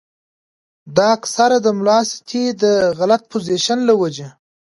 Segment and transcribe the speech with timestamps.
[0.95, 2.63] دا اکثر د ملاستې د
[2.97, 4.27] غلط پوزيشن له وجې